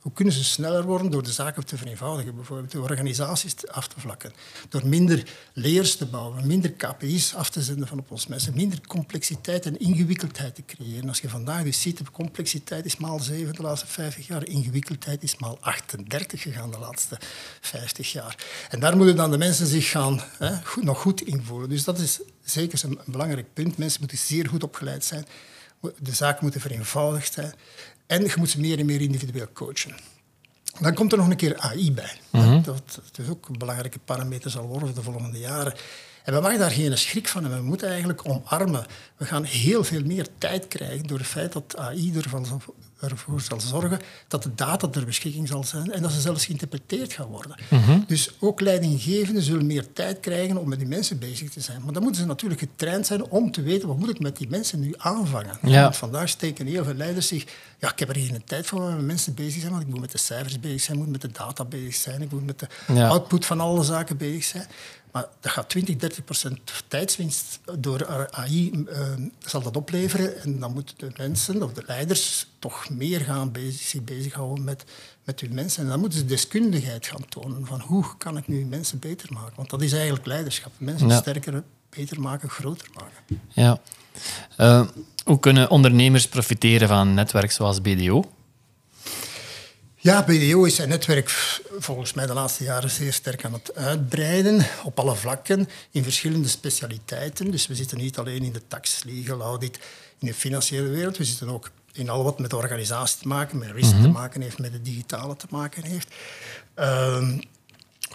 [0.00, 4.00] Hoe kunnen ze sneller worden door de zaken te vereenvoudigen, bijvoorbeeld de organisaties af te
[4.00, 4.32] vlakken,
[4.68, 8.80] door minder layers te bouwen, minder KPI's af te zenden van op ons mensen, minder
[8.86, 11.08] complexiteit en ingewikkeldheid te creëren.
[11.08, 15.22] Als je vandaag dus ziet, de complexiteit is maal 7 de laatste 50 jaar, ingewikkeldheid
[15.22, 17.18] is maal 38 gegaan de laatste
[17.60, 18.36] 50 jaar.
[18.70, 21.68] En daar moeten dan de mensen zich gaan hè, goed, nog goed invoelen.
[21.68, 23.78] Dus dat is zeker een, belangrijk punt.
[23.78, 25.26] Mensen moeten zeer goed opgeleid zijn.
[25.98, 27.52] De zaken moeten vereenvoudigd zijn.
[28.12, 29.94] En je moet ze meer en meer individueel coachen.
[30.80, 32.20] Dan komt er nog een keer AI bij.
[32.30, 35.74] Dat, dat dus ook een belangrijke parameter zal worden voor de volgende jaren.
[36.24, 37.44] En we maken daar geen schrik van.
[37.44, 38.84] En we moeten eigenlijk omarmen.
[39.16, 42.62] We gaan heel veel meer tijd krijgen door het feit dat AI ervan
[43.00, 47.12] ervoor zal zorgen dat de data ter beschikking zal zijn en dat ze zelfs geïnterpreteerd
[47.12, 47.56] gaan worden.
[48.06, 51.82] Dus ook leidinggevenden zullen meer tijd krijgen om met die mensen bezig te zijn.
[51.84, 54.48] Maar dan moeten ze natuurlijk getraind zijn om te weten wat moet ik met die
[54.48, 55.58] mensen nu aanvangen.
[55.62, 55.82] Ja.
[55.82, 57.44] Want vandaag steken heel veel leiders zich...
[57.78, 59.88] Ja, ik heb er geen tijd voor om met mensen bezig te zijn, want ik
[59.88, 62.46] moet met de cijfers bezig zijn, ik moet met de data bezig zijn, ik moet
[62.46, 63.08] met de Ja.
[63.08, 64.66] output van alle zaken bezig zijn.
[65.12, 69.00] Maar dat gaat 20, 30 procent tijdswinst door AI eh,
[69.38, 70.42] zal dat opleveren.
[70.42, 74.84] En dan moeten de mensen of de leiders toch meer gaan bezig, zich bezighouden met,
[75.24, 75.82] met hun mensen.
[75.82, 79.52] En dan moeten ze deskundigheid gaan tonen van hoe kan ik nu mensen beter maken.
[79.56, 80.72] Want dat is eigenlijk leiderschap.
[80.78, 81.16] Mensen Ja.
[81.20, 83.40] sterker, beter maken, groter maken.
[83.48, 83.80] Ja.
[84.56, 84.86] Eh,
[85.24, 88.24] hoe kunnen ondernemers profiteren van een netwerk zoals BDO?
[90.02, 91.28] Ja, BDO is zijn netwerk
[91.78, 96.48] volgens mij de laatste jaren zeer sterk aan het uitbreiden op alle vlakken in verschillende
[96.48, 97.50] specialiteiten.
[97.50, 99.78] Dus we zitten niet alleen in de tax, legal, audit,
[100.18, 101.16] in de financiële wereld.
[101.16, 104.58] We zitten ook in al wat met organisatie te maken, met risk te maken heeft,
[104.58, 106.08] met het digitale te maken heeft.
[106.74, 107.38] Ehm,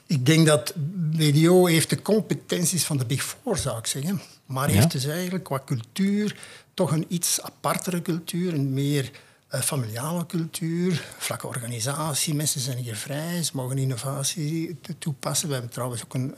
[0.06, 4.22] ik denk dat BDO heeft de competenties van de Big Four, zou ik zeggen.
[4.46, 6.36] Maar heeft dus eigenlijk qua cultuur
[6.74, 9.12] toch een iets apartere cultuur, een meer
[9.50, 12.34] familiale cultuur, vlakke organisatie.
[12.34, 15.48] Mensen zijn hier vrij, ze mogen innovatie toepassen.
[15.48, 16.36] We hebben trouwens ook een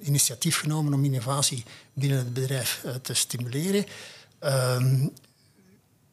[0.00, 3.84] initiatief genomen om innovatie binnen het bedrijf eh, te stimuleren.
[4.38, 5.06] Ehm,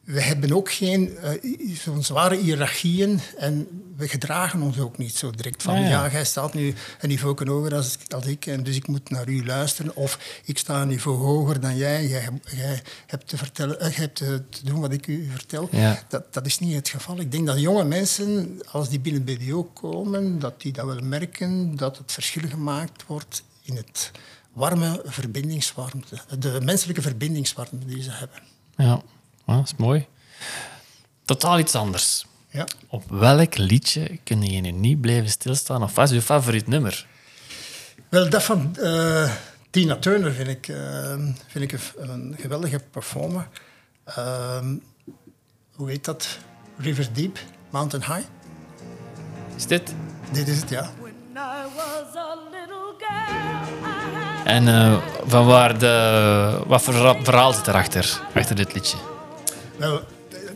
[0.08, 1.30] we hebben ook geen eh,
[1.74, 5.88] zo'n zware hiërarchieën en we gedragen ons ook niet zo direct van Ah, ja.
[5.88, 9.28] ja, jij staat nu een niveau hoger als, als ik en dus ik moet naar
[9.28, 13.80] u luisteren of ik sta een niveau hoger dan jij, jij, jij hebt, te, vertellen,
[13.80, 15.68] eh, hebt te, te doen wat ik u vertel.
[15.72, 16.02] Ja.
[16.08, 17.20] Dat, dat is niet het geval.
[17.20, 21.76] Ik denk dat jonge mensen, als die binnen BDO komen, dat die dat wel merken,
[21.76, 24.10] dat het verschil gemaakt wordt in het
[24.52, 28.42] warme verbindingswarmte, de menselijke verbindingswarmte die ze hebben.
[28.76, 29.02] Ja,
[29.56, 30.06] dat is mooi.
[31.24, 32.26] Totaal iets anders.
[32.50, 32.66] Ja.
[32.88, 35.82] Op welk liedje kun je nu niet blijven stilstaan?
[35.82, 37.06] Of wat is je favoriet nummer?
[38.08, 39.32] Wel, dat van eh,
[39.70, 41.14] Tina Turner vind ik, eh,
[41.46, 43.48] vind ik een, een geweldige performer.
[44.04, 44.76] Ehm,
[45.74, 46.38] hoe heet dat?
[46.76, 47.38] River Deep,
[47.70, 48.28] Mountain High.
[49.56, 49.94] Is dit?
[50.32, 50.90] Dit is het, ja.
[54.44, 58.96] En eh, van waar de, wat voor verhaal zit erachter, achter dit liedje?
[59.78, 60.00] Wel,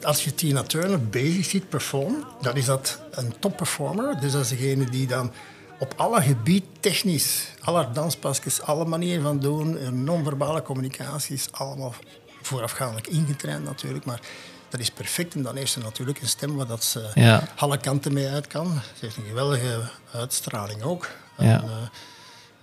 [0.02, 4.20] als je Tina Turner bezig ziet performen, dan is dat een topperformer.
[4.20, 5.32] Dus dat is degene die dan
[5.78, 11.94] op alle gebied technisch, alle danspasjes, alle manieren van doen, eh, non-verbale communicaties, allemaal
[12.42, 14.20] voorafgaandelijk ingetraind natuurlijk, maar
[14.68, 15.34] dat is perfect.
[15.34, 17.48] En dan heeft ze natuurlijk een stem waar dat ze Ja.
[17.56, 18.66] alle kanten mee uit kan.
[18.98, 19.80] Ze heeft een geweldige
[20.12, 21.08] uitstraling ook.
[21.38, 21.44] Ja.
[21.44, 21.70] En, eh,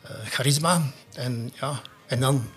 [0.01, 0.81] eh, charisma.
[1.13, 2.49] En, ja, en dan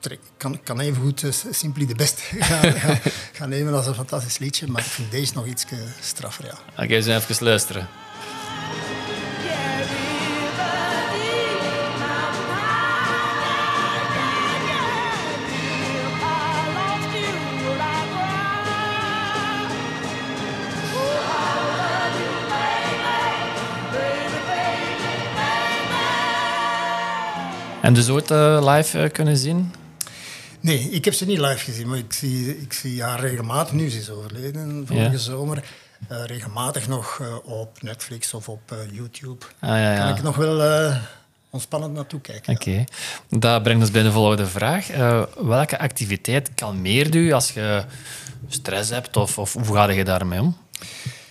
[0.00, 2.98] trek- kan, kan even goed uh, Simply the Best gaan,
[3.32, 4.66] gaan, nemen als een fantastisch liedje.
[4.66, 5.64] Maar ik vind deze nog iets
[6.00, 6.84] straffer, ja.
[6.84, 7.88] Oké, zijn even luisteren.
[27.80, 29.72] En dus ooit eh, live eh, kunnen zien?
[30.60, 33.72] Nee, ik heb ze niet live gezien, maar ik zie, ik zie haar regelmatig.
[33.72, 35.16] Nu is ze overleden, vorige Ja.
[35.16, 35.64] zomer.
[36.08, 39.44] eh, regelmatig nog eh, op Netflix of op eh, YouTube.
[39.58, 40.16] Ah, ja, Kan ja.
[40.16, 40.92] ik nog wel
[41.50, 42.54] ontspannend naartoe kijken.
[42.54, 42.84] Oké,
[43.28, 44.86] dat brengt ons bij de volgende vraag.
[45.36, 47.84] Welke activiteit kalmeert u als je
[48.48, 50.56] stress hebt of, of hoe ga je daarmee om?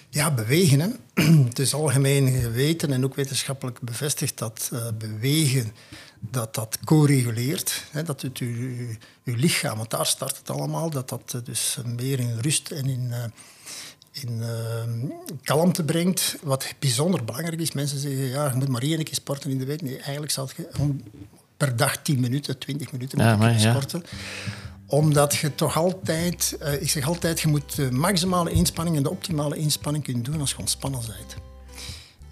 [0.09, 0.79] Ja, bewegen.
[0.79, 0.87] Hè.
[1.49, 5.71] Het is algemeen geweten en ook wetenschappelijk bevestigd dat bewegen
[6.19, 7.83] dat dat co-reguleert.
[8.05, 8.87] Dat het uw,
[9.23, 12.85] uw, lichaam, want daar start het allemaal, dat dat eh, dus meer in rust en
[12.85, 13.23] in, eh,
[14.11, 16.35] in eh, kalmte brengt.
[16.43, 19.65] Wat bijzonder belangrijk is, mensen zeggen ja, je moet maar één keer sporten in de
[19.65, 19.81] week.
[19.81, 20.69] Nee, eigenlijk zou je
[21.57, 24.03] per dag 10 minuten, 20 minuten Ja, maar sporten
[24.85, 29.09] Omdat je toch altijd, uh, ik zeg altijd, je moet de maximale inspanning en de
[29.09, 31.35] optimale inspanning kunnen doen als je ontspannen bent.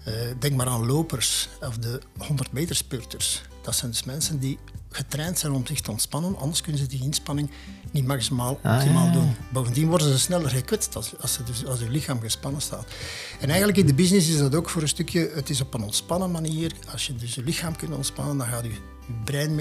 [0.08, 3.42] Uh, denk maar aan lopers of de 100 meter spurters.
[3.62, 4.58] Dat zijn dus mensen die
[4.90, 7.50] getraind zijn om zich te ontspannen, anders kunnen ze die inspanning
[7.90, 9.34] niet maximaal ah, optimaal doen.
[9.52, 12.86] Bovendien worden ze sneller gekwetst als, als, ze dus, als hun lichaam gespannen staat.
[13.40, 15.82] En eigenlijk in de business is dat ook voor een stukje, het is op een
[15.82, 16.72] ontspannen manier.
[16.92, 18.70] Als je dus je lichaam kunt ontspannen, dan gaat je
[19.24, 19.54] brein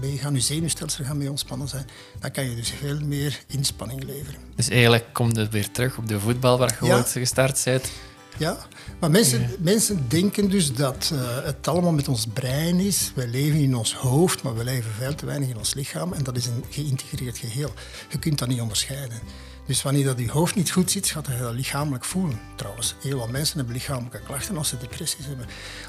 [0.00, 1.86] meegaan, je zenuwstelsel gaan mee ontspannen zijn.
[2.18, 4.40] Dan kan je dus veel meer inspanning leveren.
[4.56, 7.02] Dus eigenlijk komt het weer terug op de voetbal waar je ja.
[7.02, 7.90] gestart bent.
[8.38, 8.58] Ja,
[9.00, 13.12] maar mensen, mensen denken dus dat uh, het allemaal met ons brein is.
[13.14, 16.12] Wij leven in ons hoofd, maar we leven veel te weinig in ons lichaam.
[16.12, 17.72] En dat is een geïntegreerd geheel.
[18.08, 19.18] Je kunt dat niet onderscheiden.
[19.66, 22.40] Dus wanneer dat je hoofd niet goed zit, gaat je dat lichamelijk voelen.
[22.56, 25.46] Trouwens, heel wat mensen hebben lichamelijke klachten als ze depressies hebben.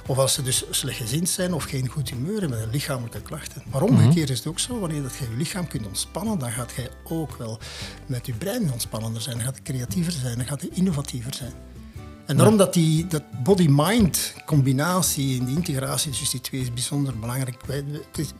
[0.07, 3.63] Of als ze dus slechtgezind zijn of geen goed humeur hebben, lichamelijke klachten.
[3.71, 6.71] Maar omgekeerd is het ook zo, wanneer dat je je lichaam kunt ontspannen, dan gaat
[6.75, 7.59] je ook wel
[8.05, 9.35] met je brein ontspannender zijn.
[9.35, 11.70] Dan gaat je creatiever zijn, dan gaat je innovatiever zijn.
[12.31, 17.19] En daarom dat die dat body-mind combinatie en die integratie tussen die twee is bijzonder
[17.19, 17.65] belangrijk.
[17.65, 17.83] Wij,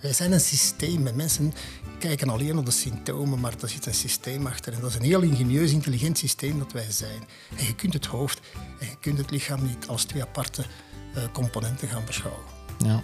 [0.01, 1.08] wij zijn een systeem.
[1.15, 1.54] Mensen
[1.99, 4.73] kijken alleen op de symptomen, maar er zit een systeem achter.
[4.73, 7.23] En dat is een heel ingenieus, intelligent systeem dat wij zijn.
[7.58, 8.39] En je kunt het hoofd
[8.80, 12.43] en je kunt het lichaam niet als twee aparte uh, componenten gaan beschouwen.
[12.77, 13.04] Ja.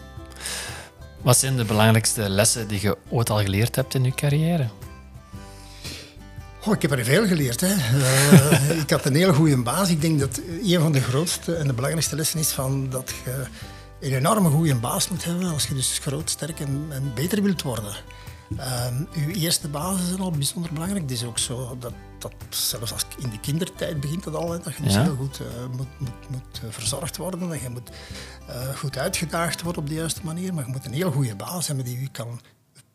[1.21, 4.69] Wat zijn de belangrijkste lessen die je ooit al geleerd hebt in je carrière?
[6.67, 7.61] Oh, ik heb er veel geleerd.
[7.61, 7.75] Hè.
[7.75, 9.89] Uh, ik had een hele goede baas.
[9.89, 13.45] Ik denk dat een van de grootste en de belangrijkste lessen is van dat je
[13.99, 17.61] een enorme goede baas moet hebben als je dus groot, sterk en, en beter wilt
[17.61, 17.95] worden.
[18.49, 21.01] Uh, uw eerste basis is al bijzonder belangrijk.
[21.01, 24.75] Het is ook zo dat, dat zelfs als in de kindertijd begint dat al, dat
[24.77, 27.49] je dus heel goed uh, moet, moet, moet uh, verzorgd worden.
[27.49, 27.89] Dat je moet
[28.75, 30.53] goed uitgedaagd worden op de juiste manier.
[30.53, 32.39] Maar je moet een heel goede baas hebben die u kan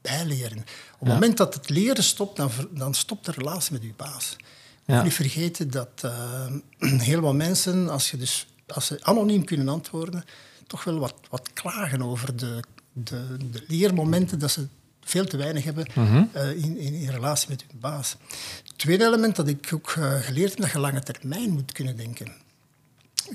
[0.03, 0.59] bijleren.
[0.93, 4.37] Op het moment dat het leren stopt, dan, dan stopt de relatie met je baas.
[4.85, 5.03] Ja.
[5.03, 6.47] Niet vergeten dat uh,
[7.09, 10.25] heel wat mensen, als, je dus, als ze anoniem kunnen antwoorden,
[10.67, 12.63] toch wel wat, wat klagen over de,
[12.93, 14.67] de, de leermomenten dat ze
[15.01, 18.17] veel te weinig hebben uh, in, in, in, relatie met hun baas.
[18.65, 21.97] Het tweede element dat ik ook uh, geleerd heb, dat je lange termijn moet kunnen
[21.97, 22.33] denken.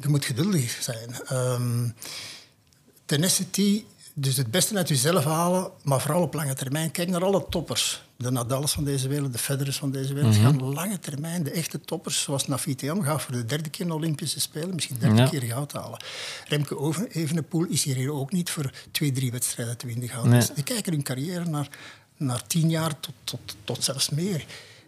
[0.02, 1.16] Je moet geduldig zijn.
[1.32, 1.94] Um,
[3.06, 3.84] tenacity
[4.20, 6.92] dus het beste uit jezelf halen, maar vooral op lange termijn.
[6.92, 8.04] Kijk naar alle toppers.
[8.16, 10.38] De Nadals van deze wereld, de Federers van deze wereld.
[10.38, 10.60] Mm -hmm.
[10.60, 14.40] gaan lange termijn, de echte toppers, zoals Nafitiam, gaat voor de derde keer de Olympische
[14.40, 15.28] Spelen, misschien derde ja.
[15.28, 16.04] keer goud halen.
[16.48, 20.26] Remke Evenepoel is hier ook niet voor twee, drie wedstrijden te winnen goud.
[20.26, 20.40] Nee.
[20.40, 21.68] Dus die kijken hun carrière naar,
[22.18, 24.46] naar tien jaar tot, tot, tot zelfs meer.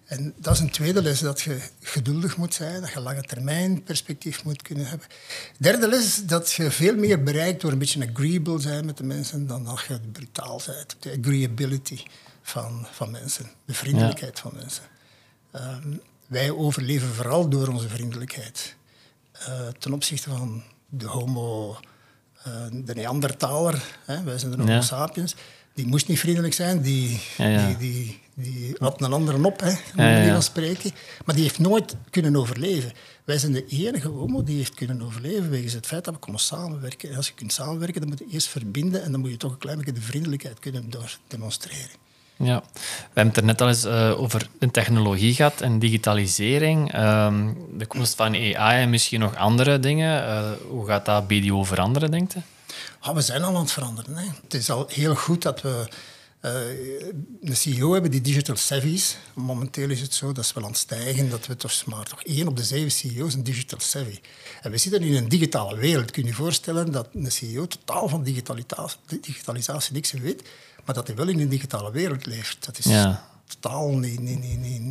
[0.10, 3.84] En dat is een tweede les, dat je geduldig moet zijn, dat je lange termijn
[3.84, 5.08] perspectief moet kunnen hebben.
[5.58, 9.48] Derde les, dat je veel meer bereikt door een beetje agreeable zijn met de mensen
[9.48, 10.96] dan dat je brutaal bent.
[11.00, 12.04] De agreeability
[12.42, 14.42] van, van mensen, de vriendelijkheid ja.
[14.42, 14.84] van mensen.
[15.56, 18.76] Um, wij overleven vooral door onze vriendelijkheid.
[19.48, 21.78] Uh, ten opzichte van de homo,
[22.48, 24.82] uh, de Neandertaler, hè, wij zijn de homo ja.
[24.82, 25.36] sapiens,
[25.74, 29.70] die moest niet vriendelijk zijn, die, ja, die, die die had een andere op, hè,
[29.70, 30.92] om ja, spreken.
[31.26, 32.92] Maar die heeft nooit kunnen overleven.
[33.24, 36.42] Wij zijn de enige homo die heeft kunnen overleven wegens het feit dat we konden
[36.42, 37.10] samenwerken.
[37.10, 39.52] En als je kunt samenwerken, dan moet je eerst verbinden en dan moet je toch
[39.52, 40.90] een klein beetje de vriendelijkheid kunnen
[41.28, 42.08] demonstreren.
[42.44, 46.96] Ja, we hebben het er net al eens uh, over de technologie gehad en digitalisering.
[46.96, 47.36] Uh,
[47.74, 50.24] de komst van AI en misschien nog andere dingen.
[50.24, 52.42] Uh, hoe gaat dat BDO veranderen, denkt u?
[53.00, 54.18] Ah, we zijn al aan het veranderen.
[54.18, 54.26] Hè.
[54.44, 55.88] Het is al heel goed dat we
[56.40, 59.18] een CEO hebben die digital savvy is.
[59.34, 62.24] Momenteel is het zo, dat is wel aan het stijgen, dat we toch maar toch
[62.24, 64.20] één op de zeven CEO's een digital savvy.
[64.62, 66.12] En we zitten in een digitale wereld.
[66.12, 70.50] Kun je je voorstellen dat een CEO totaal van digitalisatie, digitalisatie niks weet,
[70.86, 72.66] maar dat hij wel in een digitale wereld leeft.
[72.66, 73.30] Dat is ja.
[73.48, 74.82] totaal niet, niet, niet, niet,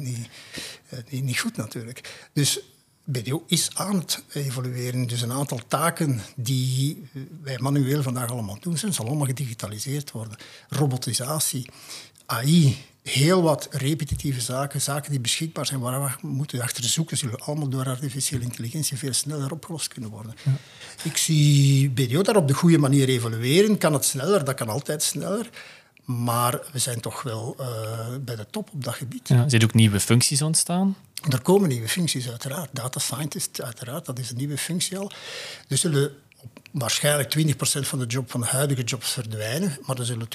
[1.11, 2.29] niet, niet goed natuurlijk.
[2.33, 2.61] Dus
[3.11, 5.07] BDO is aan het evolueren.
[5.07, 7.09] Dus een aantal taken die
[7.43, 10.37] wij manueel vandaag allemaal doen, zijn, zal allemaal gedigitaliseerd worden.
[10.69, 11.69] Robotisatie,
[12.27, 17.41] AI, heel wat repetitieve zaken, zaken die beschikbaar zijn, waar we moeten achter zoeken, zullen
[17.41, 20.35] allemaal door artificiële intelligentie veel sneller opgelost kunnen worden.
[20.45, 20.53] Ja.
[21.03, 23.79] Ik zie BDO daar op de goede manier evolueren.
[23.79, 24.45] Kan het sneller?
[24.45, 25.51] Dat kan altijd sneller.
[26.09, 27.67] Maar we zijn toch wel uh,
[28.21, 29.29] bij de top op dat gebied.
[29.29, 30.97] Ja, zijn ook nieuwe functies ontstaan?
[31.29, 32.69] Er komen nieuwe functies, uiteraard.
[32.73, 35.13] Data scientist, uiteraard, dat is een nieuwe functie al.
[35.69, 36.13] Er zullen
[36.73, 40.29] waarschijnlijk 20% van de job van de huidige jobs verdwijnen, maar er zullen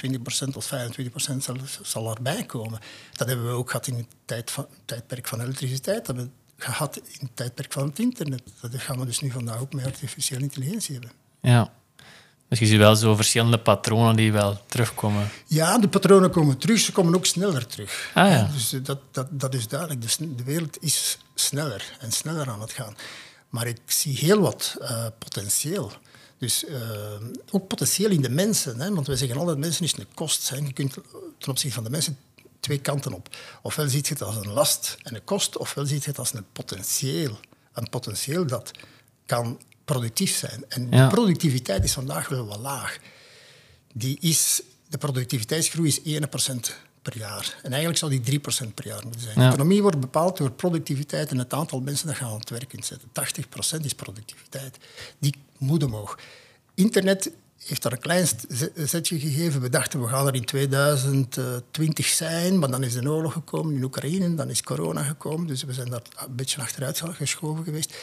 [0.48, 2.80] 20% tot 25% zal, zal erbij komen.
[3.12, 6.64] Dat hebben we ook gehad in het tijd van, tijdperk van elektriciteit, dat hebben we
[6.64, 8.42] gehad in het tijdperk van het internet.
[8.60, 11.12] Dat gaan we dus nu vandaag ook met artificiële intelligentie hebben.
[11.40, 11.72] Ja.
[12.48, 15.30] Dus je ziet wel zo verschillende patronen die wel terugkomen.
[15.46, 18.10] Ja, de patronen komen terug, ze komen ook sneller terug.
[18.14, 18.50] Ah, ja.
[18.52, 20.02] Dus eh, dat, dat, dat is duidelijk.
[20.02, 22.96] Dus de wereld is sneller en sneller aan het gaan.
[23.48, 25.92] Maar ik zie heel wat uh, potentieel.
[26.38, 26.78] Dus uh,
[27.50, 28.80] ook potentieel in de mensen.
[28.80, 28.94] Hè?
[28.94, 30.42] Want wij zeggen altijd, mensen is een kost.
[30.42, 30.66] Zijn.
[30.66, 30.92] Je kunt
[31.38, 32.18] ten opzichte van de mensen
[32.60, 33.36] twee kanten op.
[33.62, 36.34] Ofwel ziet je het als een last en een kost, ofwel ziet je het als
[36.34, 37.38] een potentieel.
[37.72, 38.70] Een potentieel dat
[39.26, 40.64] kan productief zijn.
[40.68, 41.08] En Ja.
[41.08, 42.98] de productiviteit is vandaag wel wat laag.
[43.92, 47.54] Die is, de productiviteitsgroei is 1% per jaar.
[47.62, 49.34] En eigenlijk zou die 3% per jaar moeten zijn.
[49.34, 49.40] Ja.
[49.40, 52.68] De economie wordt bepaald door productiviteit en het aantal mensen dat je aan het werk
[52.68, 53.08] kunt zetten.
[53.12, 54.76] 80% is productiviteit.
[55.18, 56.18] Die moet omhoog.
[56.74, 57.30] Internet
[57.64, 58.28] heeft daar een klein
[58.76, 59.60] zetje gegeven.
[59.60, 63.82] We dachten, we gaan er in 2020 zijn, maar dan is de oorlog gekomen in
[63.82, 67.94] Oekraïne, dan is corona gekomen, dus we zijn daar een beetje achteruit geschoven geweest.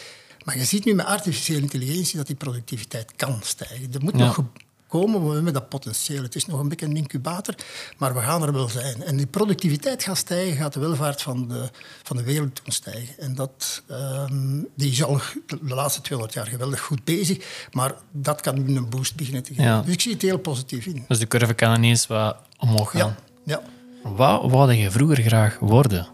[0.43, 3.93] Maar je ziet nu met artificiële intelligentie dat die productiviteit kan stijgen.
[3.93, 4.25] Er moet Ja.
[4.25, 4.43] nog
[4.87, 6.23] komen, we hebben dat potentieel.
[6.23, 7.55] Het is nog een beetje een incubator,
[7.97, 9.03] maar we gaan er wel zijn.
[9.03, 11.69] En die productiviteit gaat stijgen, gaat de welvaart van de,
[12.03, 13.17] van de wereld doen stijgen.
[13.17, 18.41] En dat, ehm, die is al de laatste 200 jaar geweldig goed bezig, maar dat
[18.41, 19.63] kan nu een boost beginnen te geven.
[19.71, 19.81] Ja.
[19.81, 21.05] Dus ik zie het heel positief in.
[21.07, 23.15] Dus de curve kan ineens wat omhoog gaan.
[23.45, 23.61] Ja,
[24.03, 24.09] ja.
[24.09, 26.07] Wat wou je vroeger graag worden?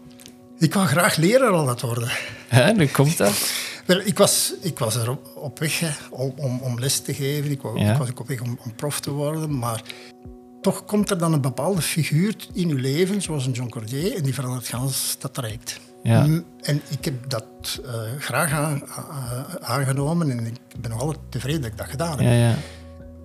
[0.58, 2.10] Ik wou graag leraar al dat worden.
[2.48, 3.50] Hè, nu komt dat.
[3.88, 7.14] Wel, ik was, ik was er op, op weg hè, om, om, om les te
[7.14, 7.50] geven.
[7.50, 7.92] Ik, wou, Ja.
[7.92, 9.58] ik was ook op weg om, om prof te worden.
[9.58, 9.82] Maar
[10.60, 14.22] toch komt er dan een bepaalde figuur in uw leven, zoals een John Cordier, en
[14.22, 15.80] die verandert gans dat traject.
[16.02, 16.26] Ja.
[16.26, 17.44] Mm, En ik heb dat
[17.84, 22.20] eh, graag aan- a- aangenomen en ik ben nog altijd tevreden dat ik dat gedaan
[22.20, 22.32] heb.
[22.52, 22.54] Ja.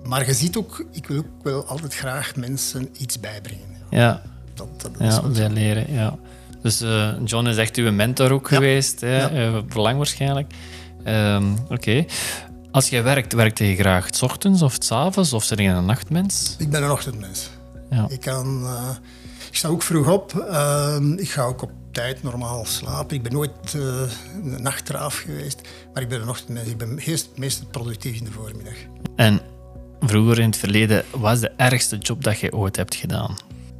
[0.09, 3.77] Maar je ziet ook, ik wil ook wel altijd graag mensen iets bijbrengen.
[3.89, 4.21] Ja,
[4.53, 4.91] Dat, dat
[5.35, 6.15] ja leren, ja.
[6.63, 8.55] Dus eh, John is echt uw mentor ook Ja.
[8.55, 9.17] geweest, hè?
[9.17, 9.29] Ja.
[9.29, 10.53] eh, lang waarschijnlijk.
[11.03, 12.05] Ehm, Oké.
[12.71, 15.85] Als jij werkt, werkte je graag 's ochtends of 's avonds of ben je een
[15.85, 16.55] nachtmens?
[16.59, 17.49] Ik ben een ochtendmens.
[17.89, 18.05] Ja.
[18.09, 18.89] Ik, kan, eh,
[19.49, 20.35] ik sta ook vroeg op.
[20.49, 23.15] Ehm, ik ga ook op tijd normaal slapen.
[23.15, 23.81] Ik ben nooit eh,
[24.43, 25.61] een nachtraaf geweest.
[25.93, 26.67] Maar ik ben een ochtendmens.
[26.69, 28.75] Ik ben meest, meestal productief in de voormiddag.
[29.15, 29.41] En
[29.99, 33.35] vroeger in het verleden, wat is de ergste job dat je ooit hebt gedaan?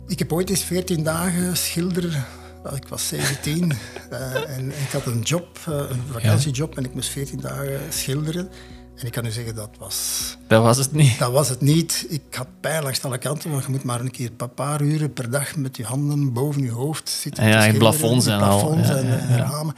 [0.07, 2.25] Ik heb ooit eens 14 dagen schilder.
[2.63, 3.71] Wel, Ik was 17
[4.09, 8.49] eh, en ik had een job, eh, een vakantiejob, en ik moest 14 dagen schilderen.
[8.95, 11.19] En ik kan u zeggen, dat was, Dat was het niet.
[11.19, 12.05] dat was het niet.
[12.09, 15.13] Ik had pijn langs alle kanten, want je moet maar een keer een paar uren
[15.13, 17.43] per dag met je handen boven je hoofd zitten.
[17.47, 18.59] Ja, in schilderen, plafonds en al.
[18.59, 19.43] plafonds Ja, en, ja, en ja.
[19.49, 19.75] ramen.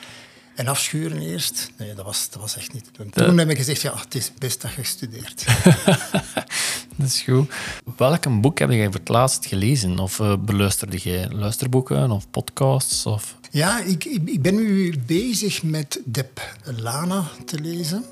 [0.56, 1.72] En afschuren eerst.
[1.78, 4.62] Nee, dat was, dat was echt niet Toen heb ik gezegd, ja, het is best
[4.62, 5.46] dat je studeert.
[6.98, 7.54] Dat is goed.
[7.98, 10.00] Welk boek heb jij voor het laatst gelezen?
[10.00, 13.06] Of eh, beluisterde jij luisterboeken of podcasts?
[13.06, 13.38] Of...
[13.52, 18.06] Ja, ik, ik, ben nu bezig met Deb Lana te lezen.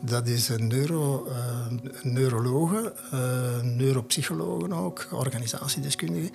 [0.00, 1.28] Dat is een, neuro,
[2.02, 6.30] een neurologe, eh, neuropsychologe ook, organisatiedeskundige.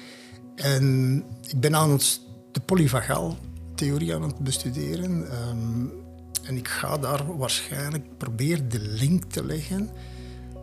[0.55, 1.15] En
[1.47, 2.59] ik ben aan het, de
[3.81, 5.31] polyvagaal-theorie aan het bestuderen.
[5.31, 5.85] ehm,
[6.43, 9.89] en ik ga daar waarschijnlijk proberen de link te leggen.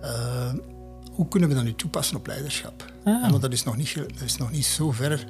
[0.01, 0.53] Eh,
[1.13, 2.93] hoe kunnen we dat nu toepassen op leiderschap?
[3.05, 5.27] Ja, want dat is nog niet, dat is nog niet zo ver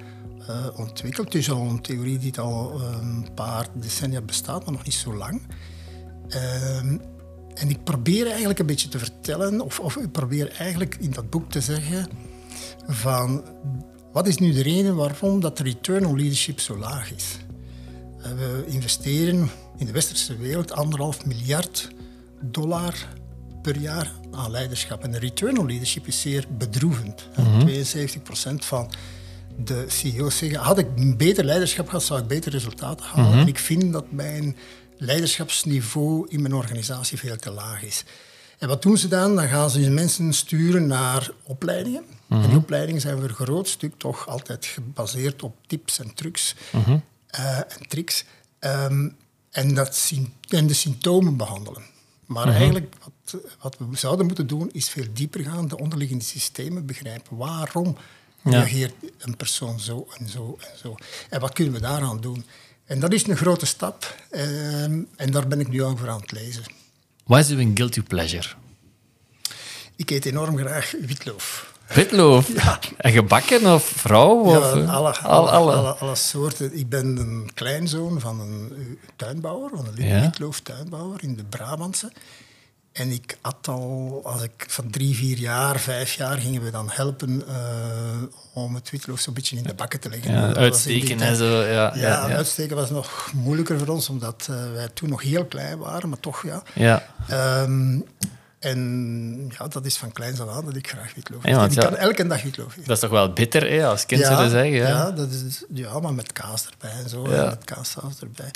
[0.47, 1.27] eh, ontwikkeld.
[1.27, 4.95] Het is al een theorie die al eh, een paar decennia bestaat, maar nog niet
[4.95, 5.41] zo lang.
[6.29, 6.99] Ehm,
[7.55, 11.31] en ik probeer eigenlijk een beetje te vertellen, of, of ik probeer eigenlijk in dat
[11.31, 12.09] boek te zeggen
[12.87, 13.45] van
[14.13, 17.39] wat is nu de reden waarom dat de return on leadership zo laag is.
[18.29, 21.89] Eh, We investeren in de westerse wereld anderhalf miljard
[22.41, 22.95] dollar
[23.63, 25.03] per jaar aan leiderschap.
[25.03, 27.29] En de return on leadership is zeer bedroevend.
[27.65, 28.91] 72% van
[29.65, 33.39] de CEO's zeggen, had ik beter leiderschap gehad, zou ik beter resultaten halen.
[33.39, 34.57] En ik vind dat mijn
[34.97, 38.05] leiderschapsniveau in mijn organisatie veel te laag is.
[38.59, 39.37] En wat doen ze dan?
[39.37, 42.03] Dan gaan ze mensen sturen naar opleidingen.
[42.29, 46.55] En die opleidingen zijn voor een groot stuk toch altijd gebaseerd op tips en trucs
[47.31, 48.25] eh, en tricks.
[48.59, 49.09] Ehm,
[49.51, 50.13] en, dat
[50.49, 51.83] en de symptomen behandelen.
[52.27, 56.87] Maar eigenlijk wat, wat we zouden moeten doen, is veel dieper gaan, de onderliggende systemen
[56.87, 57.37] begrijpen.
[57.37, 57.97] Waarom
[58.43, 60.95] reageert een persoon zo en zo en zo?
[61.31, 62.45] En wat kunnen we daaraan doen?
[62.85, 64.17] En dat is een grote stap.
[64.31, 66.65] ehm, en daar ben ik nu over aan het lezen.
[67.25, 68.49] Wat is uw guilty pleasure?
[69.97, 71.75] Ik eet enorm graag witloof.
[71.95, 72.49] Witloof?
[72.97, 74.41] En gebakken of vrouw?
[74.41, 75.73] Of, Ja, alle, al- alle, alle.
[75.73, 76.79] alle, alle soorten.
[76.79, 80.21] Ik ben een kleinzoon van een tuinbouwer, van een Ja.
[80.21, 82.13] witloof-tuinbouwer in de Brabantse.
[82.93, 86.91] En ik at al, als ik van drie, vier jaar, vijf jaar, gingen we dan
[86.91, 87.55] helpen eh,
[88.55, 90.33] om het witloof zo'n beetje in de bakken te leggen.
[90.33, 91.45] Ja, uitsteken en zo.
[91.63, 92.37] Ja, Ja, ja, ja.
[92.37, 96.21] uitsteken was nog moeilijker voor ons, omdat eh, wij toen nog heel klein waren, maar
[96.21, 96.63] toch ja.
[96.75, 97.07] ja.
[97.29, 97.99] Ehm,
[98.59, 101.59] En ja, dat is van kleins af aan dat ik graag witlof Ja, eet.
[101.59, 102.85] En ik ja- kan elke dag witlof eten.
[102.87, 104.71] Dat is toch wel bitter, hè, als kind zullen zeggen.
[104.73, 104.89] Ja.
[104.89, 107.29] ja, dat is, ja, maar met kaas erbij en zo.
[107.31, 107.43] Ja.
[107.43, 108.51] En met kaassaus erbij.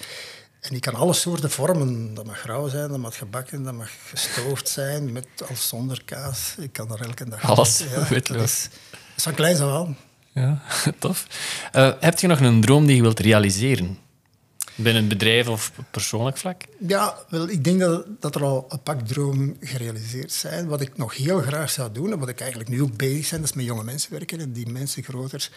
[0.61, 2.15] En ik kan alle soorten vormen.
[2.15, 6.55] Dat mag rauw zijn, dat mag gebakken, dat mag gestoofd zijn, met of zonder kaas.
[6.59, 8.43] Ik kan er elke dag Alles dat witlof.
[8.43, 9.97] is, dat is van kleins af aan.
[10.33, 10.63] Ja,
[10.99, 11.27] tof.
[11.73, 13.99] Eh, heb je nog een droom die je wilt realiseren?
[14.75, 16.63] Binnen het bedrijf of persoonlijk vlak?
[16.87, 20.67] Ja, wel, ik denk dat, dat er al een pak dromen gerealiseerd zijn.
[20.67, 23.41] Wat ik nog heel graag zou doen, en wat ik eigenlijk nu ook bezig ben,
[23.41, 25.51] dat is met jonge mensen werken en die mensen groter,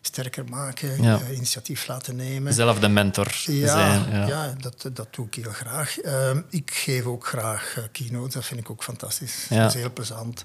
[0.00, 1.20] sterker maken, Ja.
[1.20, 2.52] eh, initiatief laten nemen.
[2.52, 4.10] Zelf de mentor Ja, zijn.
[4.10, 4.26] ja.
[4.26, 4.54] Ja.
[4.60, 5.98] dat, dat doe ik heel graag.
[5.98, 9.46] Ehm, ik geef ook graag eh, keynotes, dat vind ik ook fantastisch.
[9.48, 10.42] Dat is heel plezant.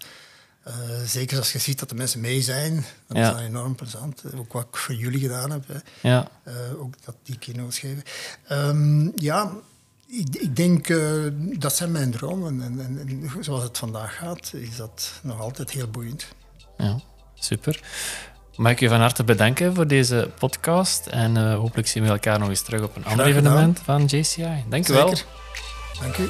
[0.65, 0.73] Eh,
[1.05, 3.27] zeker als je ziet dat de mensen mee zijn, dan Ja.
[3.27, 4.23] is dat enorm plezant.
[4.37, 6.09] Ook wat ik voor jullie gedaan heb, hè.
[6.09, 6.27] Ja.
[6.43, 8.03] Eh, ook dat die keynotes geven.
[8.47, 9.51] Ehm, ja,
[10.07, 10.99] ik, ik denk eh,
[11.57, 12.61] dat zijn mijn dromen.
[12.61, 16.25] En, en, en zoals het vandaag gaat, is dat nog altijd heel boeiend.
[16.77, 16.99] Ja,
[17.33, 17.83] super.
[18.55, 21.07] Mag ik je van harte bedanken voor deze podcast.
[21.07, 24.63] En eh, hopelijk zien we elkaar nog eens terug op een ander evenement van JCI.
[24.69, 25.13] Dank u wel.
[26.01, 26.29] Dank u.